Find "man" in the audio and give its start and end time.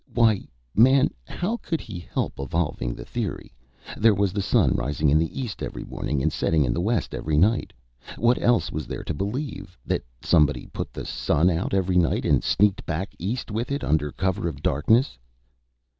0.75-1.11